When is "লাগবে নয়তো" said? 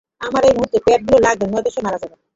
1.19-1.69